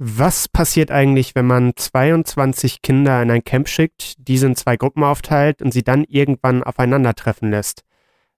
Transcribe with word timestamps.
Was 0.00 0.46
passiert 0.46 0.92
eigentlich, 0.92 1.34
wenn 1.34 1.46
man 1.48 1.72
22 1.74 2.82
Kinder 2.82 3.20
in 3.20 3.32
ein 3.32 3.42
Camp 3.42 3.68
schickt, 3.68 4.14
diese 4.18 4.46
in 4.46 4.54
zwei 4.54 4.76
Gruppen 4.76 5.02
aufteilt 5.02 5.60
und 5.60 5.72
sie 5.72 5.82
dann 5.82 6.04
irgendwann 6.04 6.62
aufeinandertreffen 6.62 7.50
lässt? 7.50 7.82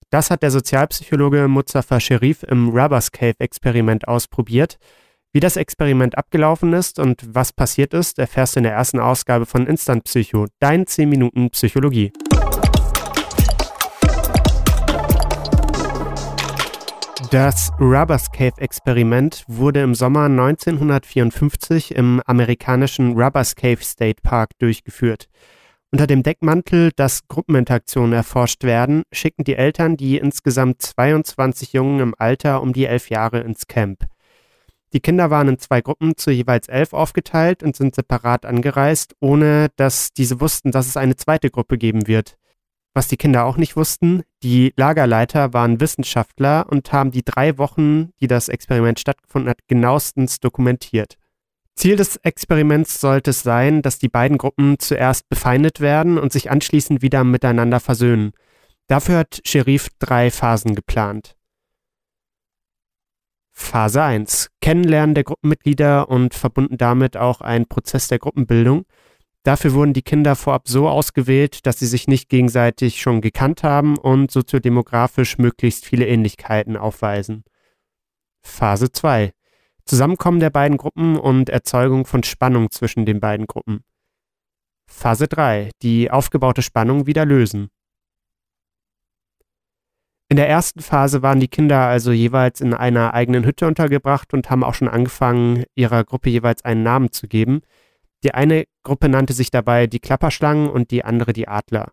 Das 0.09 0.31
hat 0.31 0.43
der 0.43 0.51
Sozialpsychologe 0.51 1.49
Mustafa 1.49 2.01
Sherif 2.01 2.45
im 2.45 2.71
Rubbers 2.71 3.13
Cave 3.13 3.39
Experiment 3.39 4.09
ausprobiert. 4.09 4.79
Wie 5.35 5.41
das 5.41 5.59
Experiment 5.59 6.17
abgelaufen 6.17 6.73
ist 6.73 6.99
und 6.99 7.23
was 7.29 7.53
passiert 7.53 7.93
ist, 7.93 8.19
erfährst 8.19 8.57
du 8.57 8.61
in 8.61 8.65
der 8.65 8.73
ersten 8.73 8.99
Ausgabe 8.99 9.45
von 9.45 9.67
Instant 9.67 10.05
Psycho, 10.05 10.47
dein 10.61 10.87
10 10.87 11.11
Minuten 11.11 11.51
Psychologie. 11.51 12.11
Das 17.29 17.71
Rubbers 17.79 18.33
Cave 18.33 18.57
Experiment 18.57 19.45
wurde 19.47 19.83
im 19.83 19.95
Sommer 19.95 20.25
1954 20.25 21.95
im 21.95 22.23
amerikanischen 22.25 23.13
Rubbers 23.13 23.55
Cave 23.55 23.85
State 23.85 24.23
Park 24.23 24.59
durchgeführt. 24.59 25.29
Unter 25.93 26.07
dem 26.07 26.23
Deckmantel, 26.23 26.91
dass 26.97 27.29
Gruppeninteraktionen 27.29 28.15
erforscht 28.15 28.65
werden, 28.65 29.03
schicken 29.13 29.45
die 29.45 29.55
Eltern 29.55 29.97
die 29.97 30.17
insgesamt 30.17 30.83
22 30.83 31.75
Jungen 31.75 32.01
im 32.01 32.15
Alter 32.17 32.63
um 32.63 32.73
die 32.73 32.87
elf 32.87 33.11
Jahre 33.11 33.41
ins 33.41 33.67
Camp. 33.69 34.07
Die 34.93 35.01
Kinder 35.01 35.31
waren 35.31 35.49
in 35.49 35.59
zwei 35.59 35.83
Gruppen 35.83 36.17
zu 36.17 36.33
jeweils 36.33 36.69
elf 36.69 36.95
aufgeteilt 36.95 37.63
und 37.63 37.77
sind 37.77 37.95
separat 37.95 38.45
angereist, 38.45 39.15
ohne 39.21 39.69
dass 39.77 40.13
diese 40.13 40.41
wussten, 40.41 40.73
dass 40.73 40.89
es 40.89 40.97
eine 40.97 41.17
zweite 41.17 41.51
Gruppe 41.51 41.79
geben 41.79 42.09
wird. 42.09 42.40
Was 42.93 43.07
die 43.07 43.17
Kinder 43.17 43.45
auch 43.45 43.57
nicht 43.57 43.77
wussten, 43.77 44.23
die 44.43 44.73
Lagerleiter 44.77 45.53
waren 45.53 45.81
Wissenschaftler 45.81 46.67
und 46.69 46.93
haben 46.93 47.13
die 47.13 47.25
drei 47.25 47.57
Wochen, 47.57 48.11
die 48.21 48.27
das 48.27 48.49
Experiment 48.49 48.99
stattgefunden 48.99 49.49
hat, 49.49 49.69
genauestens 49.69 50.41
dokumentiert. 50.41 51.17
Ziel 51.77 51.97
des 51.97 52.17
Experiments 52.17 53.01
sollte 53.01 53.31
es 53.31 53.43
sein, 53.43 53.81
dass 53.81 53.99
die 53.99 54.09
beiden 54.09 54.39
Gruppen 54.39 54.79
zuerst 54.79 55.29
befeindet 55.29 55.81
werden 55.81 56.19
und 56.19 56.33
sich 56.33 56.51
anschließend 56.51 57.01
wieder 57.01 57.25
miteinander 57.25 57.81
versöhnen. 57.81 58.33
Dafür 58.89 59.19
hat 59.19 59.41
Sherif 59.45 59.89
drei 59.99 60.31
Phasen 60.31 60.75
geplant. 60.75 61.37
Phase 63.53 64.03
1. 64.03 64.51
Kennenlernen 64.61 65.15
der 65.15 65.25
Gruppenmitglieder 65.25 66.09
und 66.09 66.35
verbunden 66.35 66.77
damit 66.77 67.17
auch 67.17 67.41
ein 67.41 67.67
Prozess 67.67 68.09
der 68.09 68.19
Gruppenbildung. 68.19 68.85
Dafür 69.43 69.73
wurden 69.73 69.95
die 69.95 70.03
Kinder 70.03 70.37
vorab 70.37 70.69
so 70.69 70.89
ausgewählt, 70.89 71.65
dass 71.65 71.79
sie 71.79 71.87
sich 71.87 72.09
nicht 72.09 72.29
gegenseitig 72.29 73.01
schon 73.01 73.23
gekannt 73.23 73.63
haben 73.63 73.97
und 73.97 74.31
soziodemografisch 74.31 75.39
möglichst 75.39 75.87
viele 75.87 76.07
Ähnlichkeiten 76.07 76.77
aufweisen. 76.77 77.45
Phase 78.43 78.93
2. 78.93 79.33
Zusammenkommen 79.87 80.41
der 80.41 80.51
beiden 80.51 80.77
Gruppen 80.77 81.17
und 81.17 81.49
Erzeugung 81.49 82.05
von 82.05 82.23
Spannung 82.23 82.71
zwischen 82.71 83.07
den 83.07 83.19
beiden 83.19 83.47
Gruppen. 83.47 83.83
Phase 84.87 85.27
3. 85.27 85.71
Die 85.83 86.11
aufgebaute 86.11 86.63
Spannung 86.63 87.07
wieder 87.07 87.25
lösen. 87.25 87.71
In 90.29 90.37
der 90.37 90.49
ersten 90.49 90.81
Phase 90.81 91.23
waren 91.23 91.41
die 91.41 91.49
Kinder 91.49 91.81
also 91.81 92.13
jeweils 92.13 92.61
in 92.61 92.75
einer 92.75 93.15
eigenen 93.15 93.45
Hütte 93.45 93.67
untergebracht 93.67 94.33
und 94.35 94.51
haben 94.51 94.63
auch 94.63 94.75
schon 94.75 94.89
angefangen, 94.89 95.65
ihrer 95.75 96.05
Gruppe 96.05 96.29
jeweils 96.29 96.63
einen 96.63 96.83
Namen 96.83 97.11
zu 97.11 97.27
geben– 97.27 97.63
die 98.23 98.35
eine 98.35 98.65
Gruppe 98.83 99.09
nannte 99.09 99.33
sich 99.33 99.51
dabei 99.51 99.87
die 99.87 100.01
Klapperschlangen 100.01 100.69
und 100.69 100.91
die 100.91 101.05
andere 101.05 101.33
die 101.33 101.49
Adler. 101.49 101.93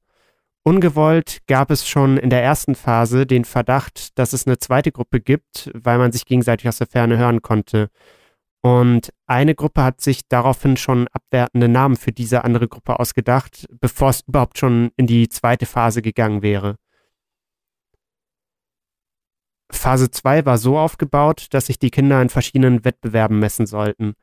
Ungewollt 0.63 1.39
gab 1.47 1.71
es 1.71 1.87
schon 1.87 2.17
in 2.17 2.29
der 2.29 2.43
ersten 2.43 2.75
Phase 2.75 3.25
den 3.25 3.45
Verdacht, 3.45 4.19
dass 4.19 4.33
es 4.33 4.45
eine 4.45 4.57
zweite 4.59 4.91
Gruppe 4.91 5.21
gibt, 5.21 5.71
weil 5.73 5.97
man 5.97 6.11
sich 6.11 6.25
gegenseitig 6.25 6.67
aus 6.67 6.77
der 6.77 6.87
Ferne 6.87 7.17
hören 7.17 7.41
konnte. 7.41 7.89
Und 8.61 9.13
eine 9.27 9.55
Gruppe 9.55 9.81
hat 9.81 10.01
sich 10.01 10.27
daraufhin 10.27 10.75
schon 10.75 11.07
abwertende 11.13 11.69
Namen 11.69 11.95
für 11.95 12.11
diese 12.11 12.43
andere 12.43 12.67
Gruppe 12.67 12.99
ausgedacht, 12.99 13.65
bevor 13.79 14.09
es 14.09 14.23
überhaupt 14.27 14.57
schon 14.57 14.91
in 14.97 15.07
die 15.07 15.29
zweite 15.29 15.65
Phase 15.65 16.01
gegangen 16.01 16.41
wäre. 16.41 16.75
Phase 19.71 20.11
2 20.11 20.45
war 20.45 20.57
so 20.57 20.77
aufgebaut, 20.77 21.47
dass 21.51 21.67
sich 21.67 21.79
die 21.79 21.91
Kinder 21.91 22.21
in 22.21 22.29
verschiedenen 22.29 22.83
Wettbewerben 22.83 23.39
messen 23.39 23.67
sollten. 23.67 24.15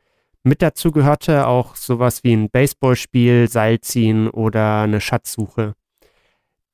Mit 0.47 0.61
dazu 0.61 0.93
gehörte 0.93 1.47
auch 1.47 1.75
sowas 1.75 2.23
wie 2.23 2.35
ein 2.35 2.51
Baseballspiel, 2.51 3.49
Seilziehen 3.49 4.29
oder 4.29 4.83
eine 4.83 5.01
Schatzsuche. 5.01 5.75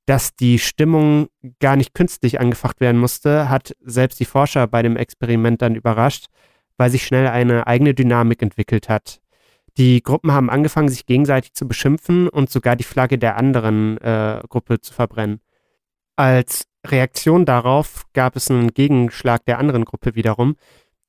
Dass 0.06 0.34
die 0.34 0.58
Stimmung 0.58 1.28
gar 1.60 1.76
nicht 1.76 1.94
künstlich 1.94 2.40
angefacht 2.40 2.80
werden 2.80 3.00
musste, 3.00 3.48
hat 3.48 3.76
selbst 3.80 4.18
die 4.18 4.24
Forscher 4.24 4.66
bei 4.66 4.82
dem 4.82 4.96
Experiment 4.96 5.62
dann 5.62 5.76
überrascht, 5.76 6.26
weil 6.78 6.90
sich 6.90 7.06
schnell 7.06 7.28
eine 7.28 7.68
eigene 7.68 7.94
Dynamik 7.94 8.42
entwickelt 8.42 8.88
hat. 8.88 9.20
Die 9.76 10.02
Gruppen 10.02 10.32
haben 10.32 10.50
angefangen, 10.50 10.88
sich 10.88 11.06
gegenseitig 11.06 11.54
zu 11.54 11.68
beschimpfen 11.68 12.28
und 12.28 12.50
sogar 12.50 12.74
die 12.74 12.82
Flagge 12.82 13.18
der 13.18 13.36
anderen 13.36 13.98
äh, 13.98 14.40
Gruppe 14.48 14.80
zu 14.80 14.92
verbrennen. 14.92 15.40
Als 16.16 16.66
Reaktion 16.84 17.44
darauf 17.44 18.04
gab 18.12 18.34
es 18.34 18.50
einen 18.50 18.74
Gegenschlag 18.74 19.44
der 19.44 19.58
anderen 19.58 19.84
Gruppe 19.84 20.16
wiederum, 20.16 20.56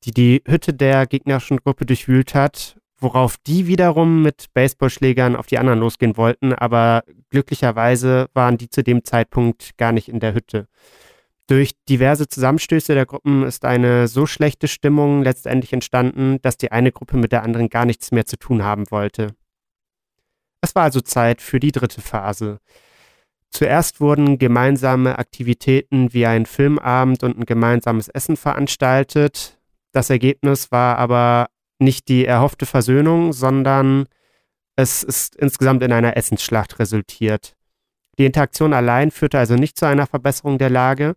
die 0.03 0.11
die 0.11 0.43
Hütte 0.47 0.73
der 0.73 1.05
gegnerischen 1.05 1.57
Gruppe 1.57 1.85
durchwühlt 1.85 2.33
hat, 2.33 2.77
worauf 2.97 3.37
die 3.37 3.67
wiederum 3.67 4.21
mit 4.21 4.47
Baseballschlägern 4.53 5.35
auf 5.35 5.47
die 5.47 5.57
anderen 5.57 5.79
losgehen 5.79 6.17
wollten, 6.17 6.53
aber 6.53 7.03
glücklicherweise 7.29 8.27
waren 8.33 8.57
die 8.57 8.69
zu 8.69 8.83
dem 8.83 9.03
Zeitpunkt 9.03 9.77
gar 9.77 9.91
nicht 9.91 10.07
in 10.07 10.19
der 10.19 10.33
Hütte. 10.33 10.67
Durch 11.47 11.71
diverse 11.89 12.27
Zusammenstöße 12.27 12.93
der 12.93 13.05
Gruppen 13.05 13.43
ist 13.43 13.65
eine 13.65 14.07
so 14.07 14.25
schlechte 14.25 14.67
Stimmung 14.67 15.23
letztendlich 15.23 15.73
entstanden, 15.73 16.41
dass 16.41 16.57
die 16.57 16.71
eine 16.71 16.91
Gruppe 16.91 17.17
mit 17.17 17.31
der 17.31 17.43
anderen 17.43 17.69
gar 17.69 17.85
nichts 17.85 18.11
mehr 18.11 18.25
zu 18.25 18.37
tun 18.37 18.63
haben 18.63 18.89
wollte. 18.89 19.35
Es 20.61 20.75
war 20.75 20.83
also 20.83 21.01
Zeit 21.01 21.41
für 21.41 21.59
die 21.59 21.71
dritte 21.71 22.01
Phase. 22.01 22.59
Zuerst 23.49 23.99
wurden 23.99 24.37
gemeinsame 24.37 25.19
Aktivitäten 25.19 26.13
wie 26.13 26.25
ein 26.25 26.45
Filmabend 26.45 27.23
und 27.23 27.37
ein 27.37 27.45
gemeinsames 27.45 28.07
Essen 28.07 28.37
veranstaltet. 28.37 29.59
Das 29.91 30.09
Ergebnis 30.09 30.71
war 30.71 30.97
aber 30.97 31.47
nicht 31.79 32.07
die 32.07 32.25
erhoffte 32.25 32.65
Versöhnung, 32.65 33.33
sondern 33.33 34.05
es 34.75 35.03
ist 35.03 35.35
insgesamt 35.35 35.83
in 35.83 35.91
einer 35.91 36.15
Essensschlacht 36.15 36.79
resultiert. 36.79 37.55
Die 38.17 38.25
Interaktion 38.25 38.73
allein 38.73 39.11
führte 39.11 39.39
also 39.39 39.55
nicht 39.55 39.77
zu 39.77 39.85
einer 39.85 40.07
Verbesserung 40.07 40.57
der 40.57 40.69
Lage. 40.69 41.15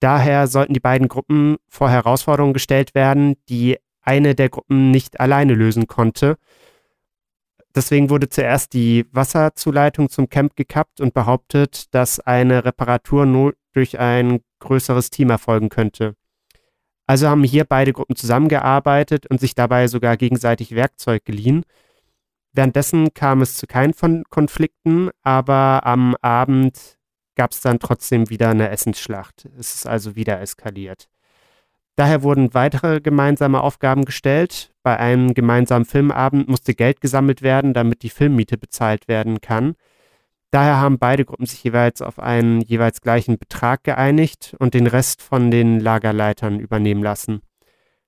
Daher 0.00 0.46
sollten 0.46 0.74
die 0.74 0.80
beiden 0.80 1.08
Gruppen 1.08 1.56
vor 1.68 1.90
Herausforderungen 1.90 2.54
gestellt 2.54 2.94
werden, 2.94 3.36
die 3.48 3.78
eine 4.02 4.34
der 4.34 4.48
Gruppen 4.48 4.90
nicht 4.90 5.20
alleine 5.20 5.54
lösen 5.54 5.86
konnte. 5.86 6.36
Deswegen 7.74 8.08
wurde 8.08 8.28
zuerst 8.28 8.72
die 8.72 9.06
Wasserzuleitung 9.12 10.08
zum 10.08 10.28
Camp 10.28 10.56
gekappt 10.56 11.00
und 11.00 11.12
behauptet, 11.12 11.92
dass 11.94 12.20
eine 12.20 12.64
Reparatur 12.64 13.26
nur 13.26 13.54
durch 13.72 13.98
ein 13.98 14.40
größeres 14.60 15.10
Team 15.10 15.28
erfolgen 15.28 15.68
könnte. 15.68 16.14
Also 17.06 17.28
haben 17.28 17.44
hier 17.44 17.64
beide 17.64 17.92
Gruppen 17.92 18.16
zusammengearbeitet 18.16 19.26
und 19.26 19.40
sich 19.40 19.54
dabei 19.54 19.86
sogar 19.86 20.16
gegenseitig 20.16 20.74
Werkzeug 20.74 21.24
geliehen. 21.24 21.64
Währenddessen 22.52 23.14
kam 23.14 23.42
es 23.42 23.56
zu 23.56 23.66
keinen 23.66 23.94
von 23.94 24.24
Konflikten, 24.30 25.10
aber 25.22 25.82
am 25.84 26.16
Abend 26.22 26.96
gab 27.36 27.52
es 27.52 27.60
dann 27.60 27.78
trotzdem 27.78 28.30
wieder 28.30 28.48
eine 28.50 28.70
Essensschlacht. 28.70 29.46
Es 29.58 29.74
ist 29.74 29.86
also 29.86 30.16
wieder 30.16 30.40
eskaliert. 30.40 31.08
Daher 31.96 32.22
wurden 32.22 32.54
weitere 32.54 33.00
gemeinsame 33.00 33.60
Aufgaben 33.60 34.04
gestellt. 34.04 34.72
Bei 34.82 34.98
einem 34.98 35.32
gemeinsamen 35.32 35.84
Filmabend 35.84 36.48
musste 36.48 36.74
Geld 36.74 37.00
gesammelt 37.00 37.40
werden, 37.42 37.72
damit 37.72 38.02
die 38.02 38.10
Filmmiete 38.10 38.58
bezahlt 38.58 39.08
werden 39.08 39.40
kann. 39.40 39.76
Daher 40.50 40.76
haben 40.76 40.98
beide 40.98 41.24
Gruppen 41.24 41.46
sich 41.46 41.62
jeweils 41.64 42.02
auf 42.02 42.18
einen 42.18 42.60
jeweils 42.60 43.00
gleichen 43.00 43.38
Betrag 43.38 43.84
geeinigt 43.84 44.56
und 44.58 44.74
den 44.74 44.86
Rest 44.86 45.22
von 45.22 45.50
den 45.50 45.80
Lagerleitern 45.80 46.60
übernehmen 46.60 47.02
lassen. 47.02 47.40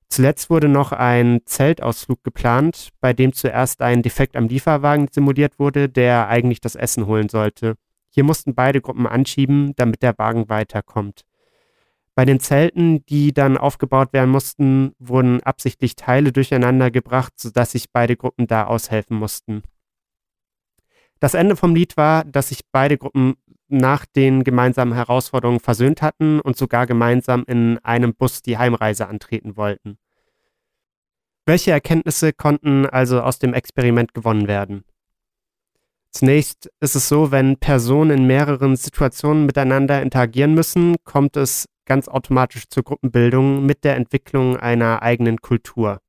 Zuletzt 0.09 0.49
wurde 0.49 0.69
noch 0.69 0.93
ein 0.93 1.41
Zeltausflug 1.45 2.25
geplant, 2.25 2.91
bei 3.01 3.13
dem 3.13 3.33
zuerst 3.35 3.83
ein 3.83 4.03
Defekt 4.03 4.37
am 4.37 4.49
Lieferwagen 4.49 5.09
simuliert 5.11 5.59
wurde, 5.59 5.89
der 5.89 6.29
eigentlich 6.29 6.61
das 6.61 6.77
Essen 6.77 7.07
holen 7.07 7.29
sollte. 7.29 7.75
Hier 8.09 8.25
mussten 8.25 8.55
beide 8.55 8.81
Gruppen 8.81 9.07
anschieben, 9.07 9.75
damit 9.77 10.03
der 10.03 10.17
Wagen 10.17 10.49
weiterkommt. 10.49 11.25
Bei 12.15 12.25
den 12.25 12.41
Zelten, 12.41 13.05
die 13.07 13.33
dann 13.33 13.59
aufgebaut 13.59 14.13
werden 14.13 14.31
mussten, 14.31 14.93
wurden 14.99 15.41
absichtlich 15.43 15.95
Teile 15.95 16.33
durcheinander 16.33 16.91
gebracht, 16.91 17.35
sodass 17.37 17.73
sich 17.73 17.93
beide 17.93 18.17
Gruppen 18.17 18.47
da 18.49 18.65
aushelfen 18.65 19.17
mussten. 19.17 19.63
Das 21.21 21.35
Ende 21.35 21.57
vom 21.57 21.75
Lied 21.75 21.97
war, 21.97 22.25
dass 22.25 22.49
sich 22.49 22.61
beide 22.71 22.97
Gruppen 22.97 23.35
nach 23.69 24.07
den 24.07 24.45
gemeinsamen 24.45 24.95
Herausforderungen 24.95 25.61
versöhnt 25.61 26.01
hatten 26.01 26.41
und 26.41 26.57
sogar 26.57 26.87
gemeinsam 26.87 27.45
in 27.47 27.79
einem 27.83 28.15
Bus 28.15 28.43
die 28.43 28.57
Heimreise 28.57 29.09
antreten 29.09 29.57
wollten. 29.57 29.99
Welche 31.45 31.71
Erkenntnisse 31.71 32.33
konnten 32.33 32.87
also 32.87 33.21
aus 33.21 33.39
dem 33.39 33.55
Experiment 33.55 34.15
gewonnen 34.15 34.49
werden? 34.49 34.85
Zunächst 36.11 36.71
ist 36.81 36.95
es 36.95 37.09
so, 37.09 37.31
wenn 37.31 37.59
Personen 37.59 38.11
in 38.19 38.27
mehreren 38.27 38.77
Situationen 38.77 39.47
miteinander 39.47 40.03
interagieren 40.03 40.55
müssen, 40.55 40.97
kommt 41.05 41.37
es 41.37 41.67
ganz 41.85 42.09
automatisch 42.09 42.69
zur 42.69 42.83
Gruppenbildung 42.83 43.65
mit 43.65 43.85
der 43.85 43.97
Entwicklung 43.97 44.57
einer 44.57 45.03
eigenen 45.03 45.41
Kultur. 45.41 46.01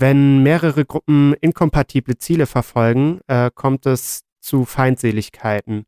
Wenn 0.00 0.44
mehrere 0.44 0.84
Gruppen 0.84 1.34
inkompatible 1.40 2.16
Ziele 2.18 2.46
verfolgen, 2.46 3.18
äh, 3.26 3.50
kommt 3.52 3.84
es 3.84 4.22
zu 4.38 4.64
Feindseligkeiten. 4.64 5.86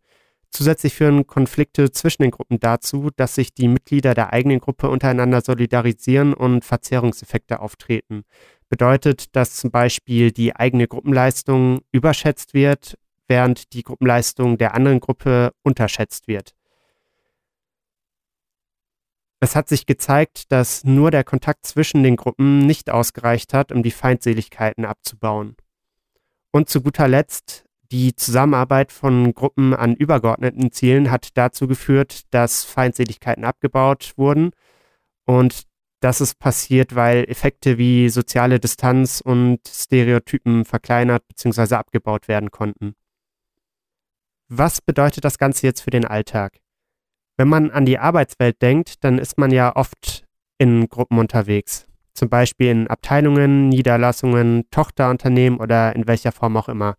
Zusätzlich 0.50 0.94
führen 0.94 1.28
Konflikte 1.28 1.92
zwischen 1.92 2.22
den 2.22 2.32
Gruppen 2.32 2.58
dazu, 2.58 3.10
dass 3.14 3.36
sich 3.36 3.54
die 3.54 3.68
Mitglieder 3.68 4.14
der 4.14 4.32
eigenen 4.32 4.58
Gruppe 4.58 4.90
untereinander 4.90 5.42
solidarisieren 5.42 6.34
und 6.34 6.64
Verzerrungseffekte 6.64 7.60
auftreten. 7.60 8.24
Bedeutet, 8.68 9.36
dass 9.36 9.54
zum 9.54 9.70
Beispiel 9.70 10.32
die 10.32 10.56
eigene 10.56 10.88
Gruppenleistung 10.88 11.82
überschätzt 11.92 12.52
wird, 12.52 12.98
während 13.28 13.72
die 13.74 13.84
Gruppenleistung 13.84 14.58
der 14.58 14.74
anderen 14.74 14.98
Gruppe 14.98 15.52
unterschätzt 15.62 16.26
wird. 16.26 16.56
Es 19.40 19.56
hat 19.56 19.68
sich 19.68 19.86
gezeigt, 19.86 20.52
dass 20.52 20.84
nur 20.84 21.10
der 21.10 21.24
Kontakt 21.24 21.64
zwischen 21.66 22.02
den 22.02 22.16
Gruppen 22.16 22.58
nicht 22.58 22.90
ausgereicht 22.90 23.54
hat, 23.54 23.72
um 23.72 23.82
die 23.82 23.90
Feindseligkeiten 23.90 24.84
abzubauen. 24.84 25.56
Und 26.52 26.68
zu 26.68 26.82
guter 26.82 27.08
Letzt, 27.08 27.64
die 27.90 28.14
Zusammenarbeit 28.14 28.92
von 28.92 29.34
Gruppen 29.34 29.74
an 29.74 29.96
übergeordneten 29.96 30.70
Zielen 30.72 31.10
hat 31.10 31.36
dazu 31.38 31.66
geführt, 31.66 32.22
dass 32.30 32.64
Feindseligkeiten 32.64 33.44
abgebaut 33.44 34.12
wurden. 34.16 34.50
Und 35.24 35.62
das 36.00 36.20
ist 36.20 36.38
passiert, 36.38 36.94
weil 36.94 37.24
Effekte 37.24 37.78
wie 37.78 38.10
soziale 38.10 38.60
Distanz 38.60 39.20
und 39.20 39.60
Stereotypen 39.66 40.64
verkleinert 40.64 41.26
bzw. 41.28 41.74
abgebaut 41.76 42.28
werden 42.28 42.50
konnten. 42.50 42.94
Was 44.48 44.80
bedeutet 44.80 45.24
das 45.24 45.38
Ganze 45.38 45.66
jetzt 45.66 45.80
für 45.80 45.90
den 45.90 46.04
Alltag? 46.04 46.60
Wenn 47.40 47.48
man 47.48 47.70
an 47.70 47.86
die 47.86 47.98
Arbeitswelt 47.98 48.60
denkt, 48.60 49.02
dann 49.02 49.16
ist 49.16 49.38
man 49.38 49.50
ja 49.50 49.74
oft 49.74 50.26
in 50.58 50.90
Gruppen 50.90 51.18
unterwegs. 51.18 51.86
Zum 52.12 52.28
Beispiel 52.28 52.68
in 52.68 52.86
Abteilungen, 52.86 53.70
Niederlassungen, 53.70 54.64
Tochterunternehmen 54.70 55.58
oder 55.58 55.96
in 55.96 56.06
welcher 56.06 56.32
Form 56.32 56.58
auch 56.58 56.68
immer. 56.68 56.96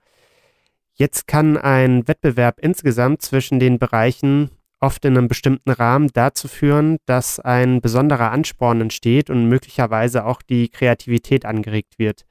Jetzt 0.95 1.27
kann 1.27 1.57
ein 1.57 2.07
Wettbewerb 2.07 2.57
insgesamt 2.59 3.21
zwischen 3.21 3.59
den 3.59 3.77
Bereichen 3.77 4.49
oft 4.79 5.05
in 5.05 5.15
einem 5.15 5.27
bestimmten 5.27 5.69
Rahmen 5.69 6.09
dazu 6.11 6.47
führen, 6.47 6.97
dass 7.05 7.39
ein 7.39 7.79
besonderer 7.79 8.31
Ansporn 8.31 8.81
entsteht 8.81 9.29
und 9.29 9.47
möglicherweise 9.47 10.25
auch 10.25 10.41
die 10.41 10.69
Kreativität 10.69 11.45
angeregt 11.45 11.99
wird. 11.99 12.23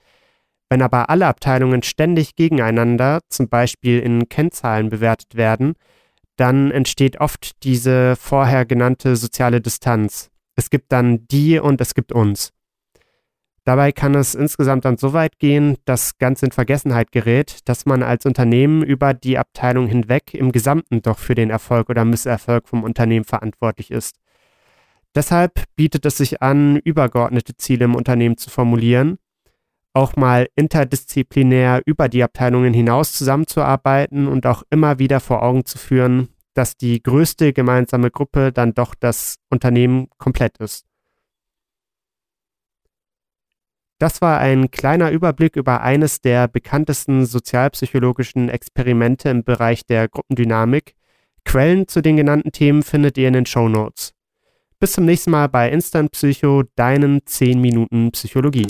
Wenn 0.69 0.83
aber 0.83 1.11
alle 1.11 1.29
Abteilungen 1.29 1.85
ständig 1.85 2.35
gegeneinander, 2.35 3.21
zum 3.29 3.49
Beispiel 3.49 4.01
in 4.01 4.29
Kennzahlen 4.29 4.89
bewertet 4.89 5.37
werden, 5.37 5.77
dann 6.41 6.71
entsteht 6.71 7.21
oft 7.21 7.63
diese 7.65 8.17
vorher 8.17 8.65
genannte 8.65 9.15
soziale 9.17 9.61
Distanz. 9.61 10.31
Es 10.57 10.71
gibt 10.71 10.91
dann 10.91 11.27
die 11.29 11.59
und 11.59 11.81
es 11.83 11.95
gibt 11.95 12.13
uns. 12.13 12.53
Dabei 13.65 13.93
kann 13.93 14.15
es 14.15 14.35
insgesamt 14.35 14.87
dann 14.87 14.97
so 14.97 15.13
weit 15.13 15.39
gehen, 15.39 15.77
dass 15.85 16.17
ganz 16.17 16.43
in 16.43 16.51
Vergessenheit 16.51 17.13
gerät, 17.13 17.59
dass 17.67 17.85
man 17.85 18.03
als 18.03 18.25
Unternehmen 18.25 18.83
über 18.83 19.13
die 19.13 19.37
Abteilung 19.37 19.87
hinweg 19.87 20.33
im 20.33 20.51
Gesamten 20.51 21.03
doch 21.03 21.19
für 21.19 21.35
den 21.35 21.51
Erfolg 21.51 21.91
oder 21.91 22.07
Misserfolg 22.07 22.69
vom 22.69 22.85
Unternehmen 22.85 23.27
verantwortlich 23.27 23.91
ist. 23.91 24.17
Deshalb 25.15 25.65
bietet 25.77 26.07
es 26.07 26.17
sich 26.17 26.41
an, 26.41 26.77
übergeordnete 26.77 27.57
Ziele 27.59 27.85
im 27.85 27.95
Unternehmen 27.95 28.39
zu 28.39 28.49
formulieren, 28.49 29.19
auch 29.93 30.17
mal 30.17 30.49
interdisziplinär 30.55 31.83
über 31.85 32.09
die 32.09 32.23
Abteilungen 32.23 32.73
hinaus 32.73 33.13
zusammenzuarbeiten 33.13 34.29
und 34.29 34.47
auch 34.47 34.63
immer 34.71 34.99
wieder 34.99 35.21
vor 35.21 35.43
Augen 35.43 35.65
zu 35.65 35.79
führen, 35.79 36.29
dass 36.55 36.77
die 36.77 37.03
größte 37.03 37.53
gemeinsame 37.53 38.11
Gruppe 38.11 38.53
dann 38.53 38.75
doch 38.75 38.95
das 38.95 39.37
Unternehmen 39.51 40.09
komplett 40.19 40.59
ist. 40.59 40.87
Das 43.99 44.23
war 44.23 44.39
ein 44.39 44.71
kleiner 44.71 45.11
Überblick 45.11 45.57
über 45.57 45.83
eines 45.83 46.23
der 46.23 46.49
bekanntesten 46.49 47.27
sozialpsychologischen 47.27 48.49
Experimente 48.49 49.29
im 49.29 49.45
Bereich 49.45 49.85
der 49.85 50.09
Gruppendynamik. 50.09 50.95
Quellen 51.45 51.87
zu 51.87 52.01
den 52.01 52.17
genannten 52.17 52.51
Themen 52.51 52.83
findet 52.83 53.19
ihr 53.19 53.29
in 53.29 53.35
den 53.35 53.47
Show 53.47 53.69
Notes. 53.69 54.15
Bis 54.79 54.93
zum 54.93 55.05
nächsten 55.05 55.31
Mal 55.31 55.49
bei 55.49 55.71
Instant 55.71 56.13
Psycho, 56.13 56.63
deinen 56.77 57.27
10 57.27 57.61
Minuten 57.61 58.11
Psychologie. 58.13 58.67